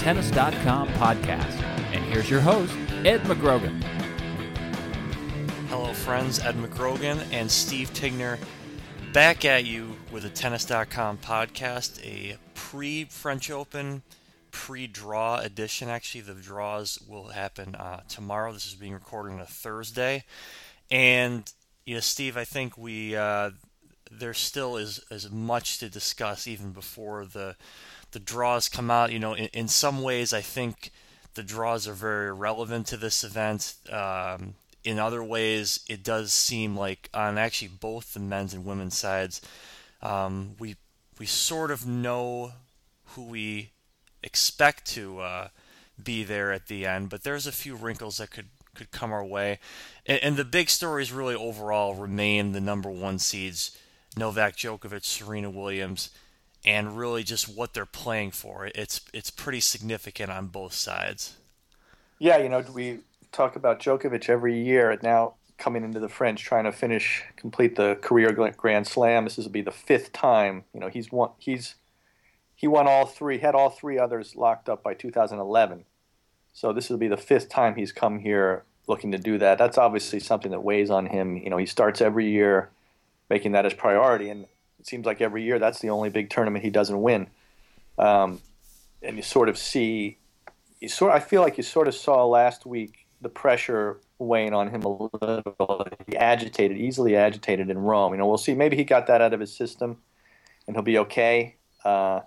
[0.00, 1.62] Tennis.com podcast.
[1.92, 2.72] And here's your host,
[3.04, 3.82] Ed McGrogan.
[5.68, 6.38] Hello, friends.
[6.38, 8.38] Ed McGrogan and Steve Tignor
[9.12, 14.02] back at you with the Tennis.com podcast, a pre French Open,
[14.50, 15.90] pre draw edition.
[15.90, 18.54] Actually, the draws will happen uh, tomorrow.
[18.54, 20.24] This is being recorded on a Thursday.
[20.90, 21.52] And,
[21.84, 23.16] you know, Steve, I think we.
[23.16, 23.50] Uh,
[24.10, 27.54] there still is as much to discuss even before the
[28.12, 29.12] the draws come out.
[29.12, 30.90] You know, in, in some ways, I think
[31.34, 33.74] the draws are very relevant to this event.
[33.90, 38.96] Um, in other ways, it does seem like on actually both the men's and women's
[38.96, 39.40] sides,
[40.02, 40.76] um, we
[41.18, 42.52] we sort of know
[43.14, 43.70] who we
[44.22, 45.48] expect to uh,
[46.02, 49.24] be there at the end, but there's a few wrinkles that could could come our
[49.24, 49.58] way,
[50.06, 53.76] and, and the big stories really overall remain the number one seeds,
[54.16, 56.10] Novak Djokovic, Serena Williams
[56.64, 58.70] and really just what they're playing for.
[58.74, 61.36] It's it's pretty significant on both sides.
[62.18, 63.00] Yeah, you know, we
[63.32, 67.96] talk about Djokovic every year, now coming into the French, trying to finish, complete the
[68.00, 69.24] career Grand Slam.
[69.24, 70.64] This will be the fifth time.
[70.74, 71.30] You know, he's won.
[71.38, 71.76] He's
[72.54, 73.38] he won all three.
[73.38, 75.84] Had all three others locked up by 2011.
[76.52, 79.56] So this will be the fifth time he's come here looking to do that.
[79.56, 81.36] That's obviously something that weighs on him.
[81.36, 82.70] You know, he starts every year
[83.30, 84.46] making that his priority, and
[84.80, 87.28] it seems like every year that's the only big tournament he doesn't win.
[87.98, 88.40] Um,
[89.02, 90.18] and you sort of see,
[90.80, 91.12] you sort.
[91.12, 94.88] I feel like you sort of saw last week the pressure weighing on him a
[94.88, 95.86] little.
[96.06, 98.12] He agitated, easily agitated in Rome.
[98.14, 98.54] You know, we'll see.
[98.54, 99.98] Maybe he got that out of his system,
[100.66, 101.56] and he'll be okay.
[101.84, 102.20] Uh,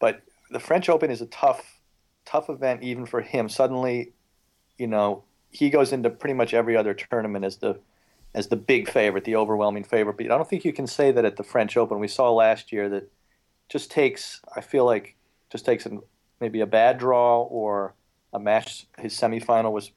[0.00, 1.78] but the French Open is a tough,
[2.24, 3.48] tough event even for him.
[3.48, 4.12] Suddenly,
[4.78, 7.78] you know, he goes into pretty much every other tournament as the
[8.34, 10.16] as the big favorite, the overwhelming favorite.
[10.16, 11.98] But I don't think you can say that at the French Open.
[11.98, 13.10] We saw last year that
[13.68, 15.16] just takes, I feel like,
[15.50, 16.00] just takes an,
[16.40, 17.94] maybe a bad draw or
[18.32, 18.86] a match.
[18.98, 19.90] His semifinal was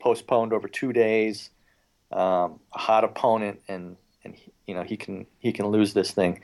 [0.00, 1.50] postponed over two days.
[2.10, 6.10] Um, a hot opponent, and and he, you know he can he can lose this
[6.10, 6.40] thing.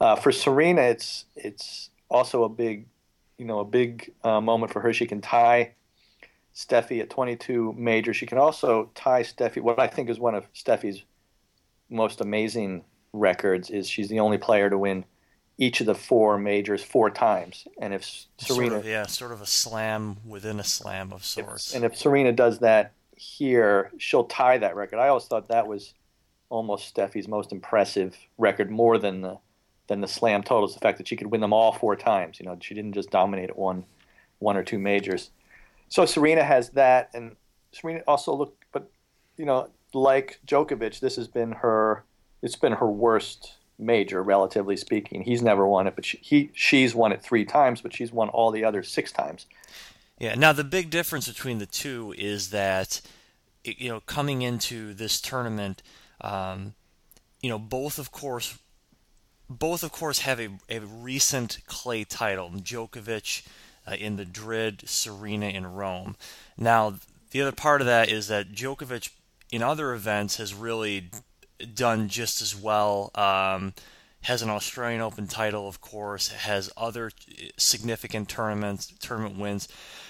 [0.00, 2.86] Uh, for Serena, it's it's also a big,
[3.38, 4.92] you know, a big uh, moment for her.
[4.92, 5.75] She can tie
[6.56, 8.14] Steffi at 22 major.
[8.14, 9.60] She can also tie Steffi.
[9.60, 11.02] What I think is one of Steffi's
[11.90, 15.04] most amazing records is she's the only player to win
[15.58, 17.68] each of the four majors four times.
[17.78, 21.70] And if Serena, sort of, yeah, sort of a slam within a slam of sorts.
[21.70, 24.98] If, and if Serena does that here, she'll tie that record.
[24.98, 25.92] I always thought that was
[26.48, 29.38] almost Steffi's most impressive record, more than the
[29.88, 30.74] than the slam totals.
[30.74, 32.40] The fact that she could win them all four times.
[32.40, 33.84] You know, she didn't just dominate at one
[34.38, 35.30] one or two majors.
[35.88, 37.36] So Serena has that, and
[37.72, 38.90] Serena also looked, but
[39.36, 42.04] you know, like Djokovic, this has been her.
[42.42, 45.22] It's been her worst major, relatively speaking.
[45.22, 48.28] He's never won it, but she, he she's won it three times, but she's won
[48.28, 49.46] all the others six times.
[50.18, 50.34] Yeah.
[50.34, 53.00] Now the big difference between the two is that
[53.64, 55.82] you know coming into this tournament,
[56.20, 56.74] um,
[57.40, 58.58] you know both of course,
[59.48, 62.50] both of course have a, a recent clay title.
[62.50, 63.46] Djokovic
[63.86, 66.16] uh, in the Madrid, Serena in Rome.
[66.56, 66.96] Now,
[67.30, 69.10] the other part of that is that Djokovic
[69.52, 71.10] in other events has really
[71.74, 73.10] done just as well.
[73.14, 73.74] Um,
[74.22, 77.12] has an Australian Open title, of course, has other
[77.56, 79.68] significant tournaments, tournament wins.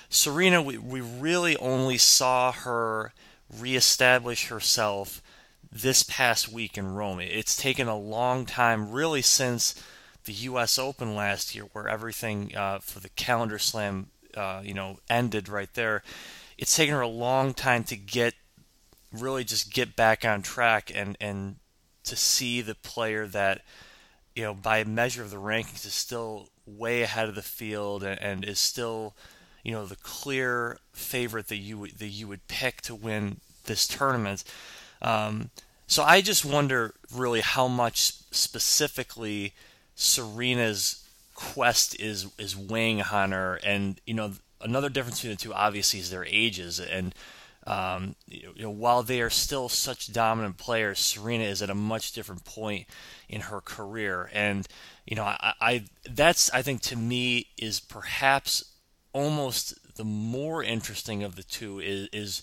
[0.08, 3.12] Serena, we, we really only saw her
[3.60, 5.22] reestablish herself
[5.70, 7.20] this past week in Rome.
[7.20, 9.74] It's taken a long time, really, since
[10.26, 10.78] the U.S.
[10.78, 15.72] Open last year, where everything uh, for the calendar slam, uh, you know, ended right
[15.74, 16.02] there.
[16.58, 18.34] It's taken her a long time to get,
[19.12, 21.56] really, just get back on track and and
[22.04, 23.62] to see the player that,
[24.34, 28.20] you know, by measure of the rankings, is still way ahead of the field and,
[28.20, 29.14] and is still,
[29.62, 34.44] you know, the clear favorite that you that you would pick to win this tournament.
[35.02, 35.50] Um,
[35.86, 39.54] so I just wonder really how much specifically
[39.96, 41.02] Serena's
[41.34, 45.98] quest is is weighing on her, and you know another difference between the two obviously
[45.98, 47.14] is their ages, and
[47.66, 52.12] um, you know, while they are still such dominant players, Serena is at a much
[52.12, 52.86] different point
[53.28, 54.68] in her career, and
[55.04, 58.64] you know, I, I that's I think to me is perhaps
[59.12, 62.42] almost the more interesting of the two is is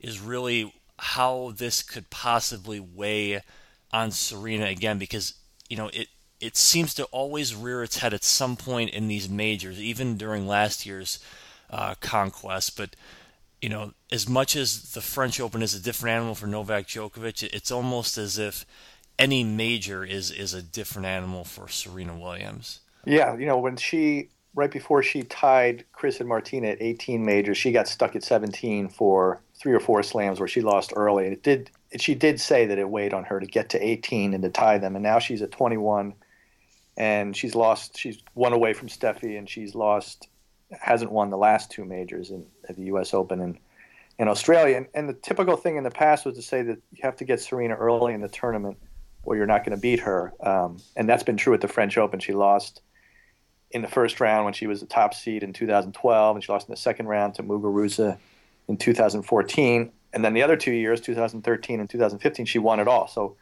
[0.00, 3.42] is really how this could possibly weigh
[3.92, 4.98] on Serena again.
[4.98, 5.34] Because
[5.68, 6.08] you know it
[6.44, 10.46] it seems to always rear its head at some point in these majors, even during
[10.46, 11.18] last year's
[11.70, 12.76] uh, conquest.
[12.76, 12.96] But
[13.62, 17.42] you know, as much as the French Open is a different animal for Novak Djokovic,
[17.42, 18.66] it's almost as if
[19.18, 22.80] any major is is a different animal for Serena Williams.
[23.06, 27.56] Yeah, you know, when she right before she tied Chris and Martina at 18 majors,
[27.56, 31.24] she got stuck at 17 for three or four slams where she lost early.
[31.24, 34.34] And it did she did say that it weighed on her to get to 18
[34.34, 34.96] and to tie them.
[34.96, 36.12] And now she's at 21
[36.96, 40.28] and she's lost she's one away from Steffi and she's lost
[40.80, 43.14] hasn't won the last two majors in, at the U.S.
[43.14, 43.58] Open and
[44.18, 44.76] in Australia.
[44.76, 47.24] And, and, the typical thing in the past was to say that you have to
[47.24, 48.78] get Serena early in the tournament
[49.24, 50.32] or you're not going to beat her.
[50.40, 52.20] Um, and that's been true at the French Open.
[52.20, 52.82] She lost
[53.70, 56.68] in the first round when she was the top seed in 2012, and she lost
[56.68, 58.18] in the second round to Muguruza
[58.68, 59.90] in 2014.
[60.12, 63.08] And then the other two years, 2013 and 2015, she won it all.
[63.08, 63.36] So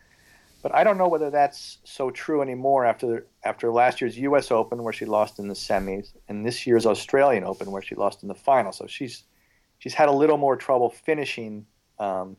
[0.63, 4.53] but I don't know whether that's so true anymore after after last year's U.S.
[4.53, 8.23] Open where she lost in the semis, and this year's Australian Open where she lost
[8.23, 8.71] in the final.
[8.71, 9.25] So she's
[9.81, 11.67] she's had a little more trouble finishing,
[11.99, 12.37] um,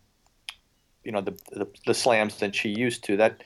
[1.03, 3.17] you know, the, the, the slams than she used to.
[3.17, 3.43] That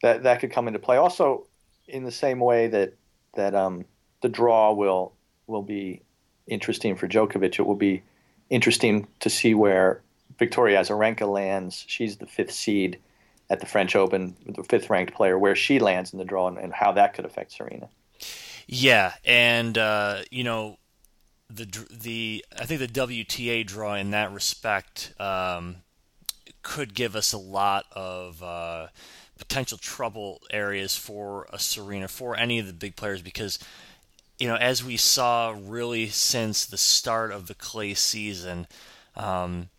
[0.00, 0.96] that that could come into play.
[0.96, 1.46] Also,
[1.86, 2.94] in the same way that
[3.34, 3.84] that um,
[4.22, 5.12] the draw will
[5.46, 6.00] will be
[6.46, 8.02] interesting for Djokovic, it will be
[8.48, 10.00] interesting to see where
[10.38, 11.84] Victoria Azarenka lands.
[11.86, 12.98] She's the fifth seed
[13.50, 16.58] at the French Open, the fifth ranked player, where she lands in the draw and,
[16.58, 17.88] and how that could affect Serena.
[18.66, 20.78] Yeah, and uh, you know,
[21.48, 25.76] the the I think the WTA draw in that respect um,
[26.62, 28.88] could give us a lot of uh,
[29.38, 33.58] potential trouble areas for a Serena for any of the big players because
[34.38, 38.66] you know as we saw really since the start of the clay season.
[39.16, 39.70] Um,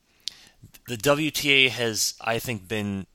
[0.88, 3.06] the WTA has, I think, been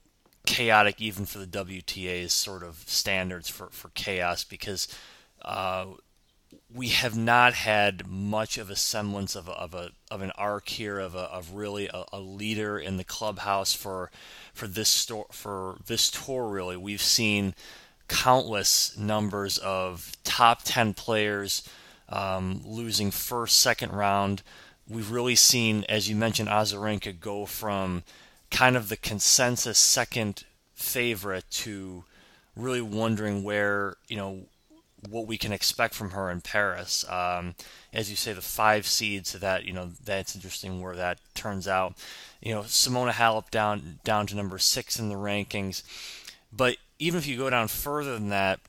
[0.45, 4.87] chaotic even for the WTA's sort of standards for, for chaos because
[5.41, 5.85] uh,
[6.73, 10.69] we have not had much of a semblance of a, of a of an arc
[10.69, 14.11] here of a of really a, a leader in the clubhouse for
[14.53, 16.77] for this store for this tour really.
[16.77, 17.55] We've seen
[18.07, 21.67] countless numbers of top 10 players
[22.09, 24.43] um, losing first second round.
[24.87, 28.03] We've really seen as you mentioned Azarenka go from
[28.55, 32.05] kind of the consensus second favorite to
[32.55, 34.43] really wondering where you know
[35.09, 37.05] what we can expect from her in Paris.
[37.09, 37.55] Um,
[37.93, 41.95] as you say, the five seeds that you know that's interesting where that turns out.
[42.41, 45.83] You know, Simona Halep down down to number six in the rankings,
[46.53, 48.61] but even if you go down further than that,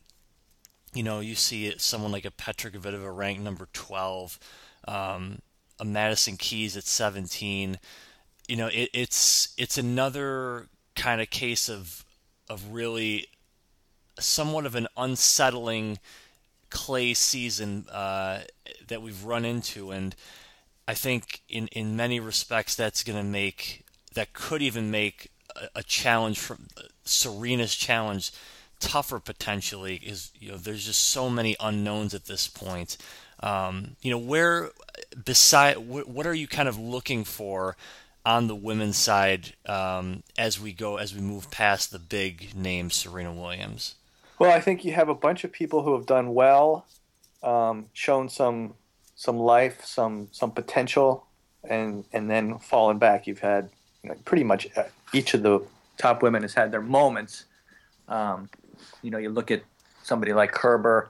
[0.94, 4.40] you know you see someone like a Petra Kvitova ranked number twelve,
[4.88, 5.42] um,
[5.78, 7.78] a Madison Keys at seventeen
[8.48, 12.04] you know, it, it's it's another kind of case of
[12.48, 13.26] of really
[14.18, 15.98] somewhat of an unsettling
[16.70, 18.40] clay season uh,
[18.88, 20.14] that we've run into, and
[20.86, 23.84] I think in in many respects that's going to make
[24.14, 26.68] that could even make a, a challenge from
[27.04, 28.32] Serena's challenge
[28.78, 32.96] tougher potentially is you know there's just so many unknowns at this point.
[33.40, 34.70] Um, you know where
[35.24, 37.76] beside what are you kind of looking for
[38.26, 42.90] on the women's side um, as we go as we move past the big name
[42.90, 43.94] Serena Williams?
[44.38, 46.84] Well, I think you have a bunch of people who have done well,
[47.42, 48.74] um, shown some
[49.14, 51.26] some life, some some potential,
[51.64, 53.26] and and then fallen back.
[53.26, 53.70] You've had
[54.02, 54.82] you know, pretty much uh,
[55.14, 55.62] each of the
[55.96, 57.44] top women has had their moments.
[58.08, 58.50] Um,
[59.02, 59.62] you know, you look at
[60.02, 61.08] somebody like Kerber,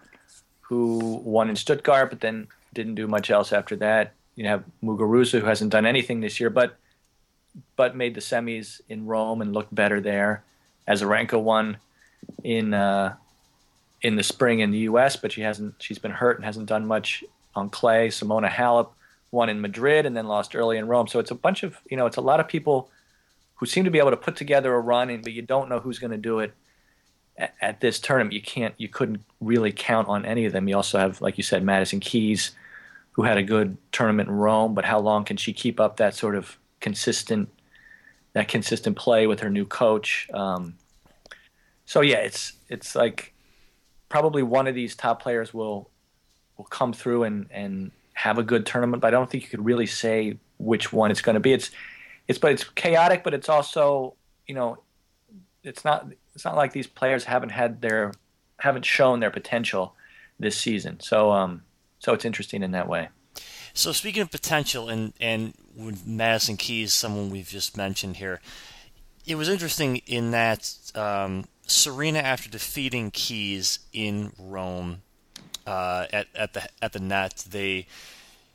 [0.60, 4.12] who won in Stuttgart, but then didn't do much else after that.
[4.34, 6.76] You have Muguruza, who hasn't done anything this year, but
[7.76, 10.44] but made the semis in Rome and looked better there.
[10.88, 11.78] Azarenka won
[12.44, 13.16] in uh,
[14.02, 15.74] in the spring in the U.S., but she hasn't.
[15.78, 18.08] She's been hurt and hasn't done much on clay.
[18.08, 18.90] Simona Halep
[19.30, 21.08] won in Madrid and then lost early in Rome.
[21.08, 22.90] So it's a bunch of you know, it's a lot of people
[23.56, 25.98] who seem to be able to put together a run, but you don't know who's
[25.98, 26.52] going to do it
[27.38, 28.34] at, at, this tournament.
[28.34, 28.74] You can't.
[28.76, 30.68] You couldn't really count on any of them.
[30.68, 32.52] You also have, like you said, Madison Keys,
[33.12, 36.14] who had a good tournament in Rome, but how long can she keep up that
[36.14, 37.48] sort of consistent
[38.32, 40.28] that consistent play with her new coach.
[40.34, 40.74] Um,
[41.86, 43.32] so yeah, it's it's like
[44.08, 45.90] probably one of these top players will
[46.56, 49.64] will come through and and have a good tournament, but I don't think you could
[49.64, 51.52] really say which one it's going to be.
[51.52, 51.70] It's
[52.28, 54.14] it's but it's chaotic, but it's also
[54.46, 54.78] you know
[55.62, 58.12] it's not it's not like these players haven't had their
[58.58, 59.94] haven't shown their potential
[60.38, 61.00] this season.
[61.00, 61.62] So um
[61.98, 63.08] so it's interesting in that way.
[63.76, 68.40] So speaking of potential, and and with Madison Keys, someone we've just mentioned here,
[69.26, 75.02] it was interesting in that um, Serena, after defeating Keys in Rome
[75.66, 77.86] uh, at at the at the net, they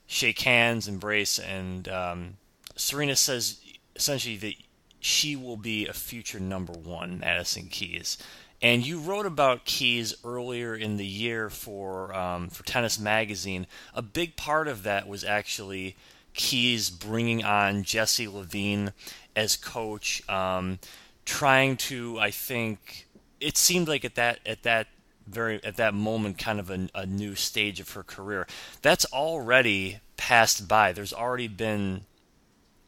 [0.07, 2.37] shake hands, embrace, and um,
[2.75, 3.59] Serena says
[3.95, 4.55] essentially that
[4.99, 8.17] she will be a future number one, Madison Keys.
[8.61, 13.67] And you wrote about Keys earlier in the year for um, for Tennis Magazine.
[13.93, 15.97] A big part of that was actually
[16.33, 18.93] Keys bringing on Jesse Levine
[19.35, 20.79] as coach, um,
[21.25, 23.07] trying to, I think,
[23.39, 24.87] it seemed like at that at that
[25.27, 28.47] very at that moment, kind of a, a new stage of her career.
[28.81, 30.91] That's already passed by.
[30.91, 32.01] There's already been,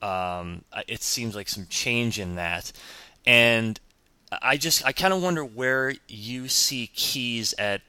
[0.01, 2.71] um, it seems like some change in that,
[3.25, 3.79] and
[4.41, 7.81] I just I kind of wonder where you see Keys at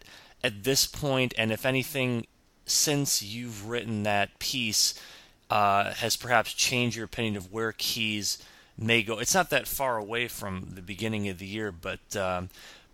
[0.42, 2.26] at this point, and if anything,
[2.66, 4.94] since you've written that piece,
[5.50, 8.38] uh, has perhaps changed your opinion of where Keys
[8.76, 9.18] may go.
[9.18, 12.48] It's not that far away from the beginning of the year, but um,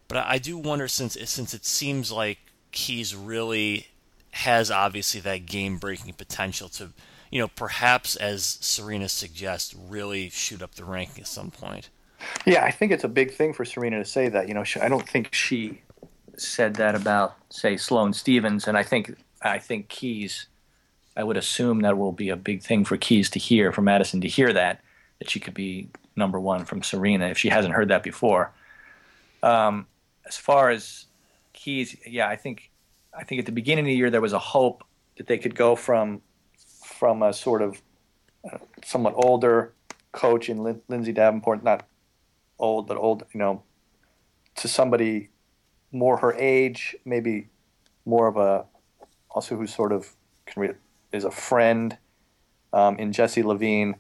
[0.08, 2.38] but I do wonder since since it seems like
[2.72, 3.88] Keys really
[4.32, 6.90] has obviously that game breaking potential to
[7.30, 11.88] you know perhaps as Serena suggests really shoot up the ranking at some point.
[12.44, 14.48] Yeah, I think it's a big thing for Serena to say that.
[14.48, 15.80] You know, she, I don't think she
[16.36, 20.46] said that about say Sloane Stevens, and I think I think Keys.
[21.16, 24.20] I would assume that will be a big thing for Keys to hear, for Madison
[24.20, 24.80] to hear that
[25.18, 28.52] that she could be number one from Serena if she hasn't heard that before.
[29.42, 29.86] Um,
[30.26, 31.06] as far as
[31.52, 32.70] Keys, yeah, I think
[33.12, 34.84] I think at the beginning of the year there was a hope
[35.16, 36.22] that they could go from
[36.82, 37.82] from a sort of
[38.50, 39.72] uh, somewhat older
[40.12, 41.86] coach in Lin- Lindsay Davenport, not
[42.58, 43.62] old, but old, you know,
[44.56, 45.30] to somebody
[45.92, 47.48] more her age, maybe
[48.04, 48.64] more of a,
[49.30, 50.14] also who sort of
[50.46, 50.76] can read,
[51.12, 51.98] is a friend
[52.72, 53.96] um, in Jesse Levine.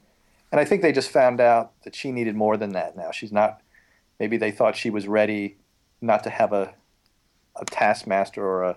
[0.52, 3.10] And I think they just found out that she needed more than that now.
[3.10, 3.60] She's not,
[4.18, 5.56] maybe they thought she was ready
[6.00, 6.74] not to have a,
[7.56, 8.76] a taskmaster or a,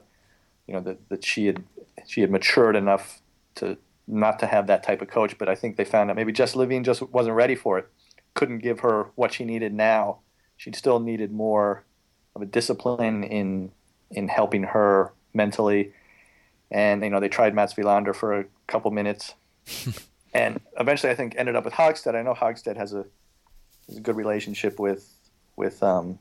[0.67, 1.63] you know, that, that she had,
[2.07, 3.21] she had matured enough
[3.55, 5.37] to not to have that type of coach.
[5.37, 7.89] But I think they found out maybe Jesse Levine just wasn't ready for it
[8.33, 10.19] couldn't give her what she needed now.
[10.57, 11.83] She still needed more
[12.35, 13.71] of a discipline in
[14.11, 15.91] in helping her mentally.
[16.73, 19.35] And you know, they tried Mats Wilander for a couple minutes,
[20.33, 22.15] and eventually, I think ended up with Hogstedt.
[22.15, 23.05] I know Hogstedt has a
[23.87, 25.07] has a good relationship with
[25.55, 26.17] with um,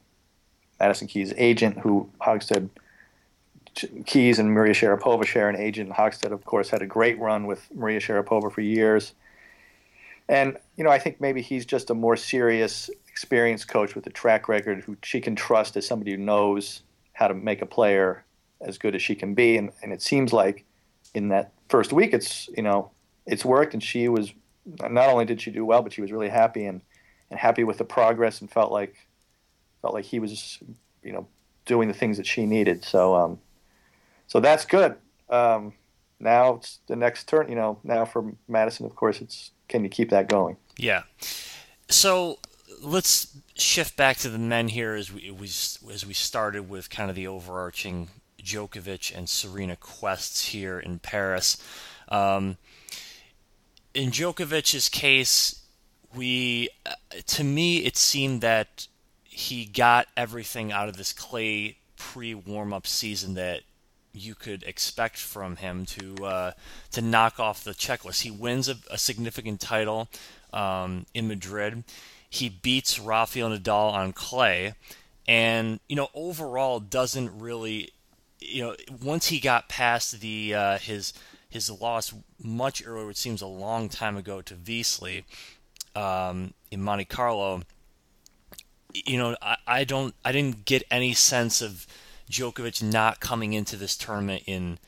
[0.78, 2.68] Madison Keys' agent, who Hogstedt
[4.04, 5.90] Keys and Maria Sharapova share an agent.
[5.90, 9.14] Hogstedt, of course, had a great run with Maria Sharapova for years.
[10.28, 14.10] And you know, I think maybe he's just a more serious, experienced coach with a
[14.10, 16.82] track record who she can trust as somebody who knows
[17.14, 18.24] how to make a player
[18.64, 19.56] as good as she can be.
[19.56, 20.64] And, and it seems like
[21.14, 22.90] in that first week, it's you know,
[23.26, 24.32] it's worked, and she was
[24.66, 26.82] not only did she do well, but she was really happy and
[27.30, 28.96] and happy with the progress, and felt like
[29.80, 30.58] felt like he was
[31.02, 31.26] you know
[31.64, 32.84] doing the things that she needed.
[32.84, 33.38] So um,
[34.26, 34.96] so that's good.
[35.28, 35.74] Um,
[36.20, 37.48] now it's the next turn.
[37.48, 40.56] You know, now for Madison, of course, it's can you keep that going?
[40.76, 41.02] Yeah.
[41.88, 42.38] So
[42.82, 45.34] let's shift back to the men here as we,
[45.90, 48.08] as we started with kind of the overarching
[48.44, 51.62] Djokovic and Serena quests here in Paris.
[52.08, 52.56] Um,
[53.94, 55.62] in Djokovic's case,
[56.14, 56.68] we
[57.26, 58.86] to me it seemed that
[59.24, 63.62] he got everything out of this clay pre warm up season that
[64.12, 66.52] you could expect from him to uh,
[66.90, 68.22] to knock off the checklist.
[68.22, 70.08] He wins a, a significant title
[70.52, 71.84] um, in Madrid.
[72.28, 74.74] He beats Rafael Nadal on clay,
[75.26, 77.90] and you know overall doesn't really,
[78.42, 81.12] you know, once he got past the uh, his
[81.48, 85.24] his loss much earlier, it seems a long time ago to Vesely
[85.94, 87.62] um, in Monte Carlo.
[88.94, 91.86] You know, I, I don't, I didn't get any sense of
[92.30, 94.78] Djokovic not coming into this tournament in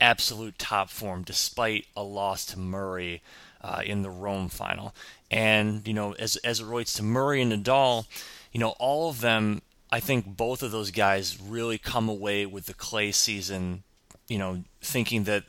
[0.00, 3.22] absolute top form despite a loss to Murray
[3.62, 4.94] uh, in the Rome final.
[5.30, 8.06] And, you know, as, as it relates to Murray and Nadal,
[8.52, 12.66] you know, all of them, I think both of those guys really come away with
[12.66, 13.82] the clay season,
[14.28, 15.44] you know, thinking that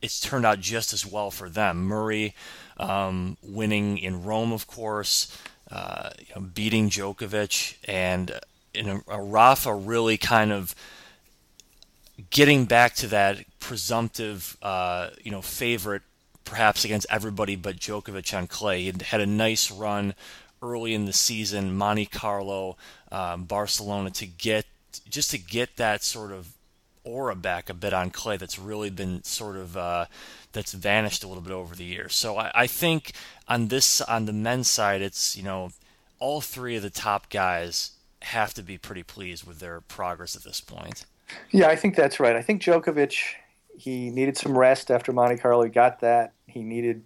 [0.00, 1.84] it's turned out just as well for them.
[1.84, 2.34] Murray
[2.78, 5.36] um, winning in Rome, of course,
[5.70, 8.38] uh, you know, beating Djokovic, and
[8.74, 10.74] and a, a Rafa really kind of
[12.30, 16.02] getting back to that presumptive, uh, you know, favorite
[16.44, 18.82] perhaps against everybody but Djokovic on clay.
[18.82, 20.14] He had a nice run
[20.62, 22.76] early in the season, Monte Carlo,
[23.10, 24.66] um, Barcelona, to get
[25.08, 26.54] just to get that sort of
[27.04, 30.06] aura back a bit on clay that's really been sort of uh,
[30.52, 32.14] that's vanished a little bit over the years.
[32.14, 33.12] So I, I think
[33.48, 35.70] on this on the men's side, it's you know
[36.18, 40.42] all three of the top guys have to be pretty pleased with their progress at
[40.42, 41.04] this point.
[41.50, 42.36] Yeah, I think that's right.
[42.36, 43.16] I think Djokovic
[43.78, 45.62] he needed some rest after Monte Carlo.
[45.62, 46.32] He got that.
[46.46, 47.04] He needed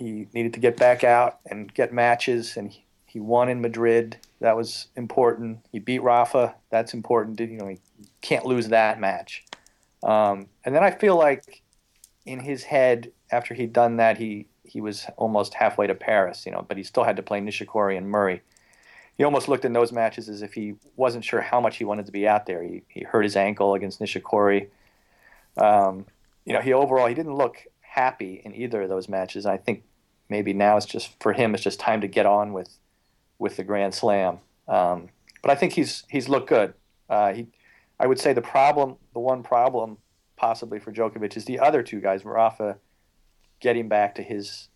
[0.00, 4.16] he needed to get back out and get matches, and he, he won in Madrid.
[4.40, 5.58] That was important.
[5.70, 6.54] He beat Rafa.
[6.70, 7.38] That's important.
[7.38, 7.78] You know, he
[8.22, 9.44] can't lose that match.
[10.02, 11.60] Um, and then I feel like
[12.24, 16.46] in his head, after he'd done that, he he was almost halfway to Paris.
[16.46, 18.40] You know, but he still had to play Nishikori and Murray.
[19.18, 22.06] He almost looked in those matches as if he wasn't sure how much he wanted
[22.06, 22.62] to be out there.
[22.62, 24.68] He he hurt his ankle against Nishikori.
[25.58, 26.06] Um,
[26.46, 29.44] you know, he overall he didn't look happy in either of those matches.
[29.44, 29.82] I think
[30.30, 32.78] maybe now it's just for him it's just time to get on with
[33.38, 34.38] with the Grand Slam.
[34.68, 35.08] Um,
[35.42, 36.74] but I think he's he's looked good.
[37.08, 37.46] Uh, he,
[37.98, 39.98] I would say the problem, the one problem
[40.36, 42.78] possibly for Djokovic is the other two guys, Rafa,
[43.60, 44.68] getting back to his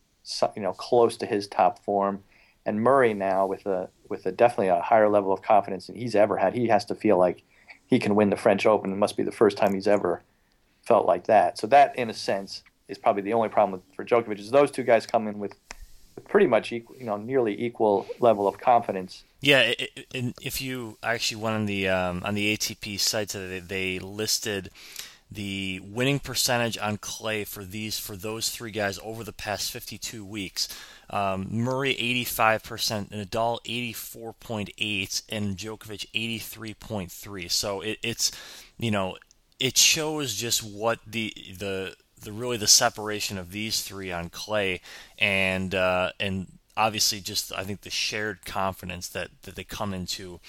[0.57, 2.25] you know close to his top form,
[2.67, 6.15] and Murray now with a with a definitely a higher level of confidence than he's
[6.15, 6.55] ever had.
[6.55, 7.43] He has to feel like
[7.87, 8.93] he can win the French Open.
[8.93, 10.23] It must be the first time he's ever
[10.83, 11.59] felt like that.
[11.59, 14.71] So that, in a sense, is probably the only problem with, for Djokovic is those
[14.71, 15.55] two guys come in with,
[16.29, 19.25] pretty much equal, you know, nearly equal level of confidence.
[19.41, 19.75] Yeah,
[20.14, 24.71] and if you actually went on the um, on the ATP site today, they listed
[25.31, 30.25] the winning percentage on clay for these for those three guys over the past 52
[30.25, 30.69] weeks.
[31.11, 37.50] Um, Murray 85%, Nadal 84.8, and Djokovic 83.3.
[37.50, 38.33] So it, it's
[38.79, 39.17] you know
[39.61, 44.81] it shows just what the the the really the separation of these three on clay
[45.19, 50.40] and uh, and obviously just I think the shared confidence that that they come into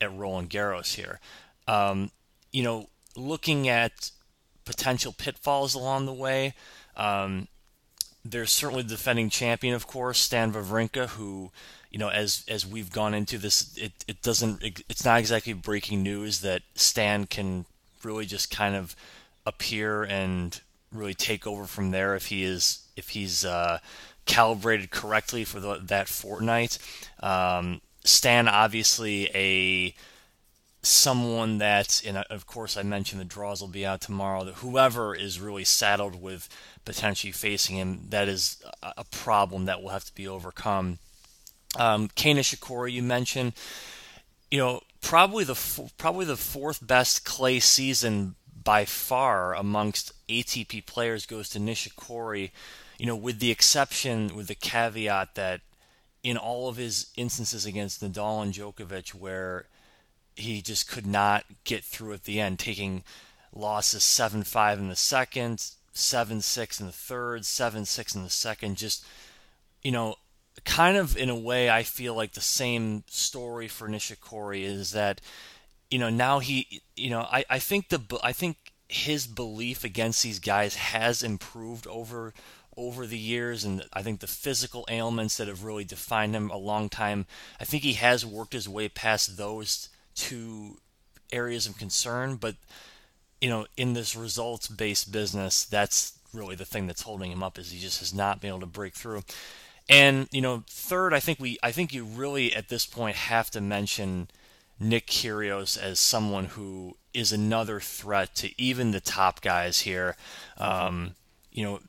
[0.00, 1.20] at Roland Garros here.
[1.66, 2.10] Um,
[2.52, 4.10] you know, looking at
[4.64, 6.54] potential pitfalls along the way.
[6.96, 7.48] Um,
[8.24, 11.50] there's certainly the defending champion, of course, Stan Wawrinka, who,
[11.90, 16.02] you know, as as we've gone into this, it, it doesn't, it's not exactly breaking
[16.02, 17.64] news that Stan can
[18.02, 18.94] really just kind of
[19.46, 20.60] appear and
[20.92, 23.78] really take over from there if he is if he's uh,
[24.26, 26.78] calibrated correctly for the, that fortnight.
[27.20, 29.94] Um, Stan obviously a
[30.82, 34.44] someone that, and of course I mentioned the draws will be out tomorrow.
[34.44, 36.48] That whoever is really saddled with
[36.84, 40.98] potentially facing him, that is a problem that will have to be overcome.
[41.76, 43.52] Um, Kei Nishikori, you mentioned,
[44.50, 45.58] you know, probably the
[45.98, 52.50] probably the fourth best clay season by far amongst ATP players goes to Nishikori.
[52.98, 55.60] You know, with the exception, with the caveat that
[56.22, 59.66] in all of his instances against Nadal and Djokovic, where
[60.34, 63.02] he just could not get through at the end, taking
[63.52, 68.30] losses 7 5 in the second, 7 6 in the third, 7 6 in the
[68.30, 68.76] second.
[68.76, 69.04] Just,
[69.82, 70.16] you know,
[70.64, 75.20] kind of in a way, I feel like the same story for Nishikori is that,
[75.90, 78.56] you know, now he, you know, I, I think the, I think
[78.88, 82.32] his belief against these guys has improved over
[82.76, 86.56] over the years and I think the physical ailments that have really defined him a
[86.56, 87.26] long time
[87.60, 90.78] I think he has worked his way past those two
[91.32, 92.54] areas of concern but
[93.40, 97.58] you know in this results based business that's really the thing that's holding him up
[97.58, 99.22] is he just has not been able to break through.
[99.88, 103.50] And you know, third, I think we, I think you really at this point have
[103.52, 104.28] to mention
[104.80, 110.16] Nick Kyrgios as someone who is another threat to even the top guys here.
[110.56, 111.14] Um,
[111.50, 111.80] you know,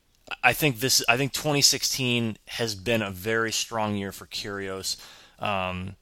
[0.44, 4.98] I think this, I think 2016 has been a very strong year for Kyrgios.
[5.40, 5.96] Um,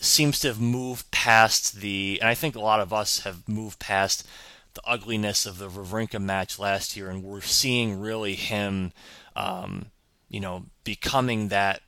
[0.00, 3.78] seems to have moved past the, and I think a lot of us have moved
[3.78, 4.26] past
[4.74, 8.92] the ugliness of the Wawrinka match last year, and we're seeing really him.
[9.34, 9.86] Um,
[10.28, 11.80] you know, becoming that,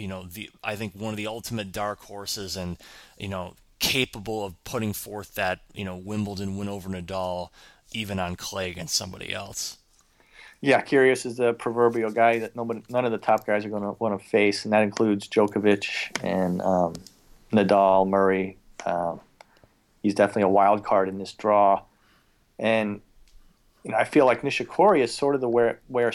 [0.00, 2.78] you know, the I think one of the ultimate dark horses and,
[3.18, 7.50] you know, capable of putting forth that, you know, Wimbledon win over Nadal
[7.92, 9.76] even on clay against somebody else.
[10.62, 13.82] Yeah, Kyrgios is the proverbial guy that nobody, none of the top guys are going
[13.82, 15.88] to want to face, and that includes Djokovic
[16.22, 16.94] and um,
[17.50, 18.58] Nadal, Murray.
[18.84, 19.20] Um,
[20.02, 21.82] he's definitely a wild card in this draw,
[22.58, 23.00] and
[23.84, 26.12] you know, I feel like Nishikori is sort of the where where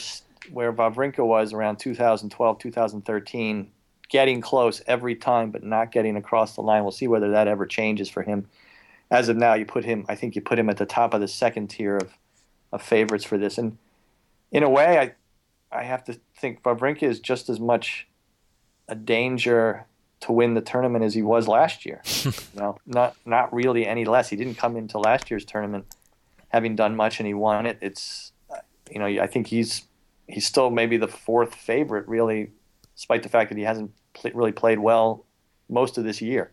[0.52, 3.72] where Wawrinka was around 2012, 2013,
[4.10, 6.84] getting close every time but not getting across the line.
[6.84, 8.48] We'll see whether that ever changes for him
[9.12, 10.06] as of now, you put him.
[10.10, 12.18] I think you put him at the top of the second tier of,
[12.72, 13.58] of favorites for this.
[13.58, 13.78] And
[14.52, 15.14] in a way, I
[15.76, 18.08] I have to think Wawrinka is just as much
[18.88, 19.86] a danger
[20.22, 22.02] to win the tournament as he was last year.
[22.24, 24.30] you know, not not really any less.
[24.30, 25.86] He didn't come into last year's tournament
[26.50, 27.78] having done much, and he won it.
[27.82, 28.32] It's
[28.90, 29.84] you know, I think he's
[30.28, 32.52] he's still maybe the fourth favorite, really,
[32.96, 35.26] despite the fact that he hasn't pl- really played well
[35.70, 36.52] most of this year.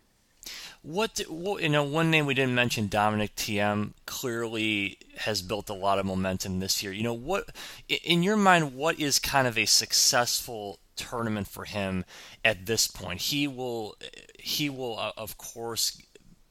[0.83, 5.75] What, what, you know, one name we didn't mention, Dominic Thiem, clearly has built a
[5.75, 6.93] lot of momentum this year.
[6.93, 7.45] You know, what
[7.89, 12.05] in your mind, what is kind of a successful tournament for him
[12.45, 13.21] at this point?
[13.21, 13.95] He will,
[14.41, 16.03] he will, uh, of course,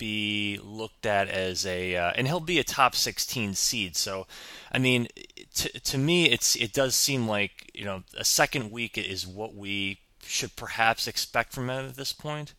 [0.02, 3.96] be looked at as a, uh, and he'll be a top 16 seed.
[3.96, 4.26] So,
[4.72, 5.08] I mean,
[5.54, 9.54] to to me, it's it does seem like you know a second week is what
[9.54, 12.56] we should perhaps expect from him at this point.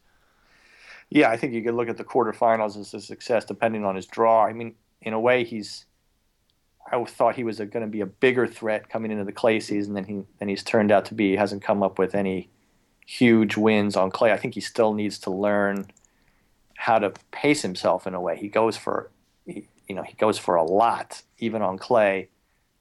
[1.10, 4.06] Yeah, I think you could look at the quarterfinals as a success, depending on his
[4.06, 4.46] draw.
[4.46, 5.84] I mean, in a way, he's.
[6.92, 9.94] I thought he was going to be a bigger threat coming into the clay season
[9.94, 11.30] than he than he's turned out to be.
[11.30, 12.50] He hasn't come up with any
[13.04, 14.30] huge wins on clay.
[14.30, 15.88] I think he still needs to learn
[16.82, 18.36] how to pace himself in a way.
[18.36, 19.08] He goes for,
[19.46, 22.28] you know, he goes for a lot even on clay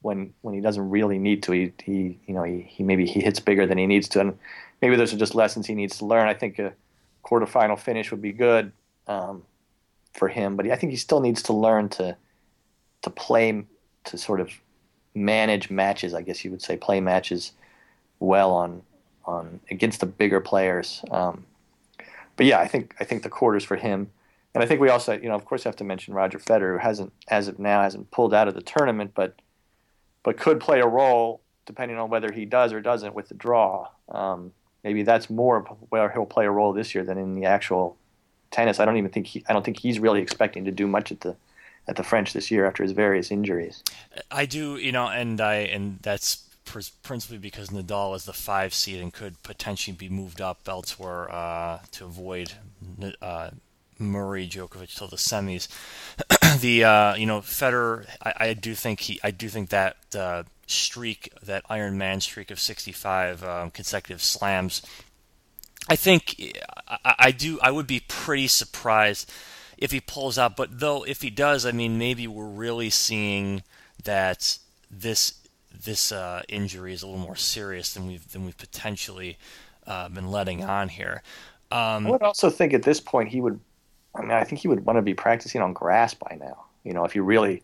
[0.02, 1.52] when when he doesn't really need to.
[1.52, 4.40] He he you know he, he maybe he hits bigger than he needs to, and
[4.82, 6.28] maybe those are just lessons he needs to learn.
[6.28, 6.74] I think a
[7.24, 8.72] quarterfinal finish would be good
[9.06, 9.44] um,
[10.14, 12.18] for him, but I think he still needs to learn to
[13.04, 13.64] to play
[14.06, 14.50] to sort of
[15.14, 16.16] manage matches.
[16.16, 17.52] I guess you would say play matches
[18.20, 18.82] well on
[19.26, 21.04] on against the bigger players.
[21.12, 21.46] Um,
[22.42, 24.10] but yeah, I think I think the quarters for him.
[24.56, 26.80] And I think we also, you know, of course, have to mention Roger Federer, who
[26.80, 29.36] hasn't, as of now, hasn't pulled out of the tournament, but
[30.24, 33.90] but could play a role depending on whether he does or doesn't with the draw.
[34.10, 37.96] Um, maybe that's more where he'll play a role this year than in the actual
[38.50, 38.80] tennis.
[38.80, 41.20] I don't even think he, I don't think he's really expecting to do much at
[41.20, 41.36] the
[41.88, 43.84] at the French this year after his various injuries.
[44.32, 49.02] I do, you know, and I and that's principally because Nadal is the five seed
[49.02, 52.54] and could potentially be moved up elsewhere uh, to avoid
[53.22, 53.52] uh,
[54.00, 55.68] Murray Djokovic till the semis.
[56.62, 60.44] the uh, you know Federer, I, I, do think he, I do think that uh,
[60.68, 64.82] streak, that Iron Man streak of 65 um, consecutive slams.
[65.90, 66.56] I think
[66.88, 67.60] I, I do.
[67.62, 69.32] I would be pretty surprised
[69.78, 70.56] if he pulls out.
[70.56, 73.64] But though, if he does, I mean, maybe we're really seeing
[74.04, 74.58] that
[74.90, 75.41] this
[75.74, 79.38] this uh, injury is a little more serious than we've than we've potentially
[79.88, 81.24] uh, been letting on here.
[81.72, 83.60] Um, I would also think at this point he would
[84.16, 86.66] I mean, I think he would want to be practicing on grass by now.
[86.84, 87.64] You know, if he really,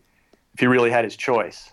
[0.54, 1.70] if he really had his choice.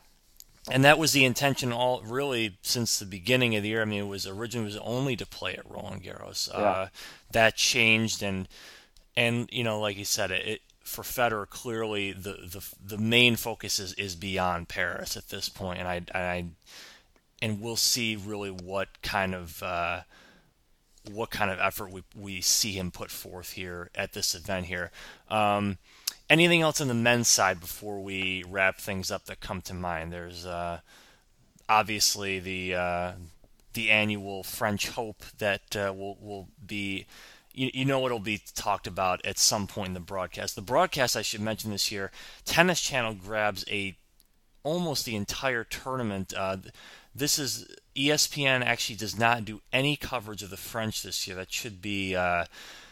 [0.69, 3.81] And that was the intention all really since the beginning of the year.
[3.83, 6.51] I mean, it was originally was only to play at Roland Garros.
[6.51, 6.59] Yeah.
[6.59, 6.87] Uh,
[7.31, 8.47] that changed, and
[9.15, 13.35] and you know, like you said, it, it for Federer clearly the, the the main
[13.35, 16.45] focus is, is beyond Paris at this point, and I and I
[17.41, 19.61] and we'll see really what kind of.
[19.61, 20.01] Uh,
[21.11, 24.89] what kind of effort we, we see him put forth here at this event here.
[25.29, 25.77] Um,
[26.29, 30.11] anything else on the men's side before we wrap things up that come to mind?
[30.11, 30.79] There's uh,
[31.69, 33.11] obviously the uh,
[33.73, 37.05] the annual French Hope that uh, will will be.
[37.55, 40.55] You, you know it'll be talked about at some point in the broadcast.
[40.55, 42.11] The broadcast, I should mention this year,
[42.43, 43.97] Tennis Channel grabs a
[44.63, 46.33] almost the entire tournament.
[46.35, 46.57] Uh,
[47.13, 51.35] this is ESPN actually does not do any coverage of the French this year.
[51.37, 52.45] That should be uh,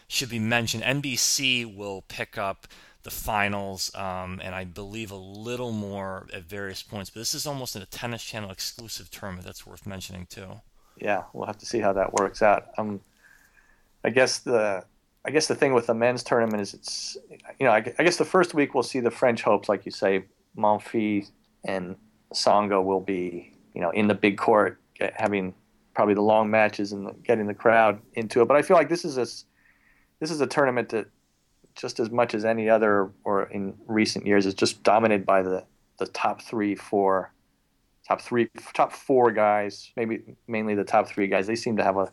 [0.08, 0.82] should be mentioned.
[0.82, 2.66] NBC will pick up
[3.02, 7.10] the finals, um, and I believe a little more at various points.
[7.10, 9.46] But this is almost a Tennis Channel exclusive tournament.
[9.46, 10.60] That's worth mentioning too.
[10.96, 12.68] Yeah, we'll have to see how that works out.
[12.78, 13.00] Um,
[14.04, 14.84] I guess the
[15.24, 17.16] I guess the thing with the men's tournament is it's
[17.58, 19.92] you know I, I guess the first week we'll see the French hopes, like you
[19.92, 20.24] say,
[20.56, 21.30] Monfils
[21.64, 21.96] and
[22.32, 25.54] Tsonga will be you know in the big court get, having
[25.94, 28.48] probably the long matches and getting the crowd into it.
[28.48, 29.26] But I feel like this is a
[30.20, 31.06] this is a tournament that
[31.74, 35.64] just as much as any other or in recent years is just dominated by the
[35.98, 37.32] the top three, four,
[38.06, 39.90] top three, top four guys.
[39.96, 41.46] Maybe mainly the top three guys.
[41.46, 42.12] They seem to have a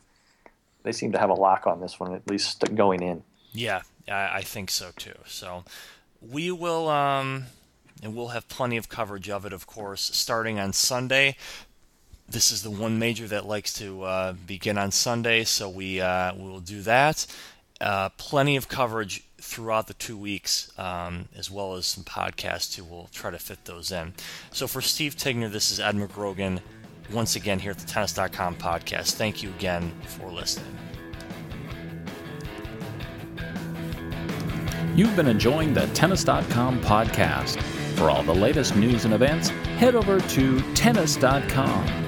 [0.84, 3.24] they seem to have a lock on this one at least going in.
[3.54, 5.18] Yeah, I think so too.
[5.26, 5.64] So
[6.22, 6.90] we will.
[6.90, 7.46] Um
[8.04, 11.36] and we'll have plenty of coverage of it, of course, starting on Sunday
[12.32, 16.34] this is the one major that likes to uh, begin on Sunday, so we uh,
[16.36, 17.26] will do that.
[17.80, 22.84] Uh, plenty of coverage throughout the two weeks, um, as well as some podcasts too.
[22.84, 24.14] We'll try to fit those in.
[24.52, 26.60] So for Steve Tignor, this is Ed McGrogan
[27.12, 29.14] once again here at the Tennis.com podcast.
[29.14, 30.78] Thank you again for listening.
[34.96, 37.62] You've been enjoying the Tennis.com podcast.
[37.96, 42.01] For all the latest news and events, head over to Tennis.com.